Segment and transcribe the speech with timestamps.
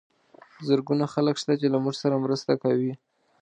[0.67, 2.93] زرګونه خلک شته چې له موږ سره مرسته کوي.